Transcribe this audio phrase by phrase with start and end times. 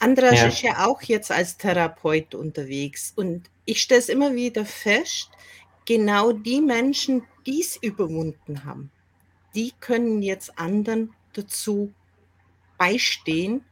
[0.00, 0.46] Andras ja.
[0.48, 5.30] ist ja auch jetzt als Therapeut unterwegs und ich stelle es immer wieder fest,
[5.84, 8.90] genau die Menschen, die es überwunden haben,
[9.54, 11.92] die können jetzt anderen dazu
[12.78, 13.64] beistehen,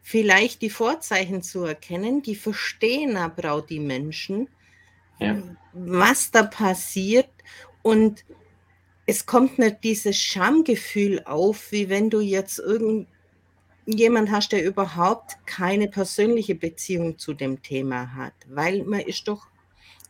[0.00, 4.48] vielleicht die Vorzeichen zu erkennen, die verstehen aber auch die Menschen,
[5.18, 5.42] ja.
[5.72, 7.30] was da passiert
[7.82, 8.24] und
[9.06, 12.58] es kommt nicht dieses Schamgefühl auf, wie wenn du jetzt
[13.86, 19.46] irgendjemand hast, der überhaupt keine persönliche Beziehung zu dem Thema hat, weil man ist doch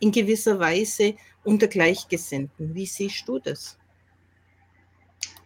[0.01, 2.75] in gewisser Weise unter Gleichgesinnten.
[2.75, 3.79] Wie siehst du das?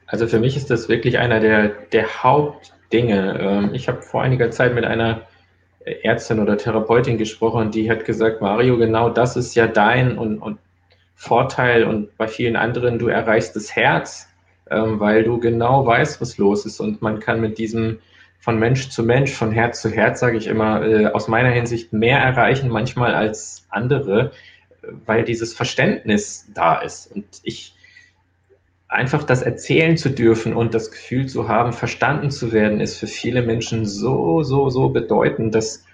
[0.07, 3.39] Also für mich ist das wirklich einer der, der Hauptdinge.
[3.41, 5.23] Ähm, ich habe vor einiger Zeit mit einer
[6.03, 10.59] Ärztin oder Therapeutin gesprochen, die hat gesagt, Mario, genau das ist ja dein und, und
[11.15, 14.29] Vorteil und bei vielen anderen, du erreichst das Herz,
[14.71, 17.99] ähm, weil du genau weißt, was los ist und man kann mit diesem
[18.39, 21.93] von Mensch zu Mensch, von Herz zu Herz, sage ich immer, äh, aus meiner Hinsicht
[21.93, 24.33] mehr erreichen manchmal als andere,
[25.07, 27.75] weil dieses Verständnis da ist und ich
[28.89, 33.07] einfach das erzählen zu dürfen und das Gefühl zu haben, verstanden zu werden, ist für
[33.07, 35.85] viele Menschen so, so, so bedeutend, dass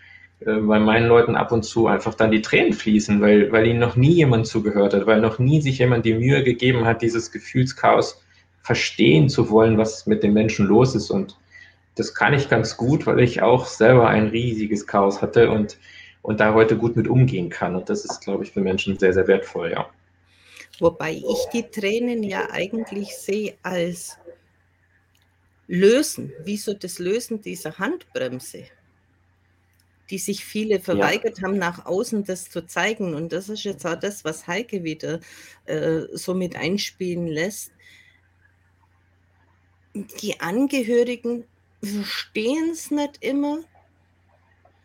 [0.41, 3.81] äh, bei meinen Leuten ab und zu einfach dann die Tränen fließen, weil, weil ihnen
[3.81, 7.33] noch nie jemand zugehört hat, weil noch nie sich jemand die Mühe gegeben hat, dieses
[7.33, 8.23] Gefühlschaos
[8.62, 11.11] verstehen zu wollen, was mit den Menschen los ist.
[11.11, 11.36] Und
[11.95, 15.78] das kann ich ganz gut, weil ich auch selber ein riesiges Chaos hatte und,
[16.23, 17.77] und da heute gut mit umgehen kann.
[17.77, 19.89] Und das ist, glaube ich, für Menschen sehr, sehr wertvoll, ja.
[20.81, 24.19] Wobei ich die Tränen ja eigentlich sehe als
[25.69, 28.64] Lösen, wie so das Lösen dieser Handbremse
[30.11, 31.45] die sich viele verweigert ja.
[31.45, 33.14] haben, nach außen das zu zeigen.
[33.14, 35.20] Und das ist jetzt auch das, was Heike wieder
[35.64, 37.73] äh, so mit einspielen lässt.
[39.95, 41.45] Die Angehörigen
[41.85, 43.61] verstehen es nicht immer.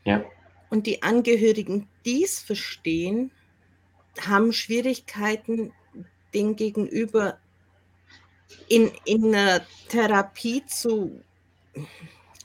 [0.05, 0.23] Ja.
[0.69, 3.31] Und die Angehörigen, die es verstehen,
[4.21, 5.73] haben Schwierigkeiten,
[6.33, 7.39] den Gegenüber
[8.67, 11.21] in, in einer Therapie zu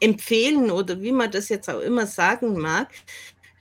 [0.00, 2.88] empfehlen oder wie man das jetzt auch immer sagen mag,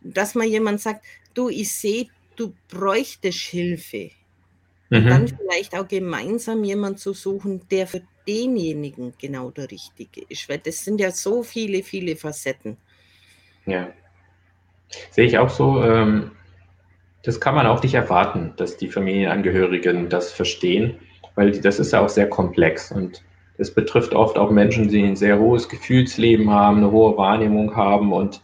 [0.02, 4.12] dass man jemand sagt, du, ich sehe, du bräuchtest Hilfe.
[4.90, 5.08] Mhm.
[5.08, 10.60] Dann vielleicht auch gemeinsam jemanden zu suchen, der für denjenigen genau der Richtige ist, weil
[10.60, 12.78] das sind ja so viele, viele Facetten.
[13.66, 13.90] Ja,
[15.12, 15.84] sehe ich auch so.
[15.84, 16.32] Ähm,
[17.24, 20.98] das kann man auch nicht erwarten, dass die Familienangehörigen das verstehen,
[21.36, 23.24] weil das ist ja auch sehr komplex und
[23.58, 28.12] es betrifft oft auch Menschen, die ein sehr hohes Gefühlsleben haben, eine hohe Wahrnehmung haben
[28.12, 28.42] und,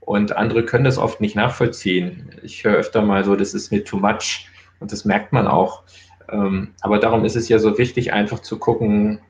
[0.00, 2.30] und andere können das oft nicht nachvollziehen.
[2.42, 4.48] Ich höre öfter mal so, das ist mir too much
[4.78, 5.82] und das merkt man auch.
[6.30, 9.20] Ähm, aber darum ist es ja so wichtig, einfach zu gucken,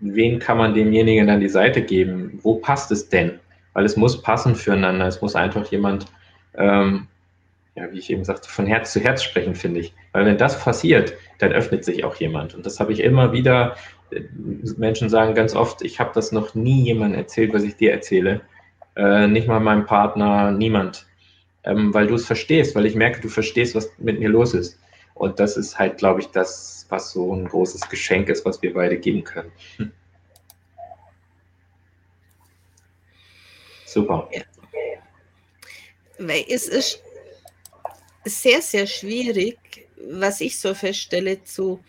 [0.00, 2.38] wen kann man demjenigen an die Seite geben?
[2.42, 3.38] Wo passt es denn?
[3.72, 5.06] Weil es muss passen füreinander.
[5.06, 6.06] Es muss einfach jemand,
[6.56, 7.06] ähm,
[7.74, 9.94] ja, wie ich eben sagte, von Herz zu Herz sprechen, finde ich.
[10.12, 12.54] Weil wenn das passiert, dann öffnet sich auch jemand.
[12.54, 13.76] Und das habe ich immer wieder
[14.76, 18.42] Menschen sagen ganz oft, ich habe das noch nie jemandem erzählt, was ich dir erzähle.
[18.96, 21.06] Äh, nicht mal meinem Partner, niemand.
[21.64, 24.78] Ähm, weil du es verstehst, weil ich merke, du verstehst, was mit mir los ist.
[25.14, 28.74] Und das ist halt, glaube ich, das, was so ein großes Geschenk ist, was wir
[28.74, 29.52] beide geben können.
[29.76, 29.92] Hm.
[33.86, 34.28] Super.
[34.32, 34.42] Ja.
[36.18, 37.02] Weil es ist
[38.24, 39.58] sehr, sehr schwierig,
[39.96, 41.80] was ich so feststelle, zu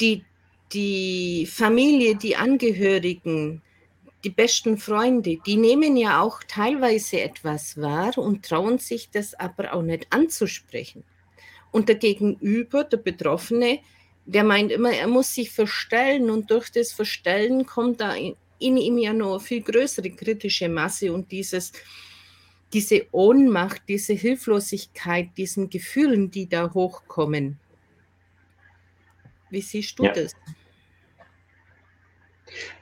[0.00, 0.24] die,
[0.72, 3.62] die Familie, die Angehörigen,
[4.24, 9.72] die besten Freunde, die nehmen ja auch teilweise etwas wahr und trauen sich das aber
[9.74, 11.04] auch nicht anzusprechen.
[11.70, 13.80] Und der Gegenüber, der Betroffene,
[14.26, 18.76] der meint immer, er muss sich verstellen und durch das Verstellen kommt da in, in
[18.76, 21.72] ihm ja noch eine viel größere kritische Masse und dieses,
[22.72, 27.58] diese Ohnmacht, diese Hilflosigkeit, diesen Gefühlen, die da hochkommen.
[29.50, 30.12] Wie siehst du ja.
[30.12, 30.34] das?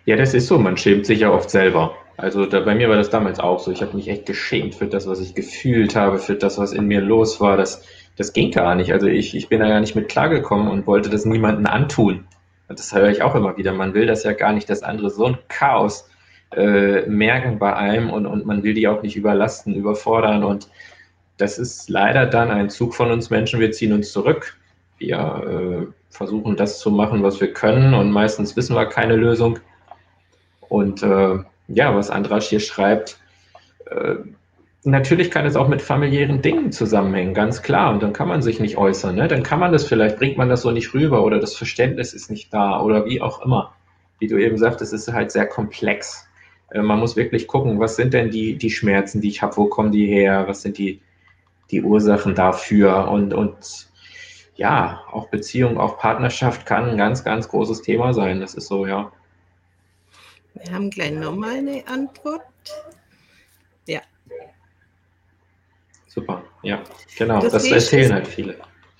[0.04, 0.58] Ja, das ist so.
[0.58, 1.96] Man schämt sich ja oft selber.
[2.16, 3.70] Also da, bei mir war das damals auch so.
[3.70, 6.86] Ich habe mich echt geschämt für das, was ich gefühlt habe, für das, was in
[6.86, 7.56] mir los war.
[7.56, 7.84] Das,
[8.16, 8.92] das ging gar nicht.
[8.92, 12.26] Also ich, ich bin da ja nicht mit klargekommen und wollte das niemandem antun.
[12.68, 13.72] Und das höre ich auch immer wieder.
[13.72, 16.08] Man will das ja gar nicht, dass andere so ein Chaos
[16.52, 20.44] äh, merken bei einem und, und man will die auch nicht überlasten, überfordern.
[20.44, 20.68] Und
[21.36, 23.60] das ist leider dann ein Zug von uns Menschen.
[23.60, 24.56] Wir ziehen uns zurück.
[24.98, 29.58] Wir äh, versuchen das zu machen, was wir können und meistens wissen wir keine Lösung.
[30.68, 31.38] Und äh,
[31.68, 33.18] ja, was Andras hier schreibt,
[33.86, 34.16] äh,
[34.86, 37.92] natürlich kann es auch mit familiären Dingen zusammenhängen, ganz klar.
[37.92, 39.16] Und dann kann man sich nicht äußern.
[39.16, 39.28] Ne?
[39.28, 42.30] Dann kann man das vielleicht, bringt man das so nicht rüber oder das Verständnis ist
[42.30, 43.74] nicht da oder wie auch immer.
[44.18, 46.26] Wie du eben sagtest, ist halt sehr komplex.
[46.70, 49.66] Äh, man muss wirklich gucken, was sind denn die, die Schmerzen, die ich habe, wo
[49.66, 51.00] kommen die her, was sind die,
[51.70, 53.88] die Ursachen dafür und, und
[54.56, 58.40] ja, auch Beziehung, auch Partnerschaft kann ein ganz, ganz großes Thema sein.
[58.40, 59.12] Das ist so, ja.
[60.54, 62.40] Wir haben gleich nochmal eine Antwort.
[63.86, 64.00] Ja.
[66.16, 66.82] Super, ja,
[67.18, 67.40] genau.
[67.40, 68.56] Du das erzählen halt viele.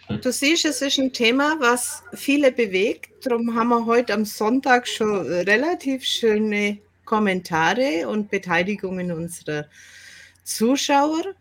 [0.08, 0.20] Hm.
[0.20, 3.26] Du siehst, es ist ein Thema, was viele bewegt.
[3.26, 9.64] Darum haben wir heute am Sonntag schon relativ schöne Kommentare und Beteiligungen unserer
[10.44, 11.34] Zuschauer.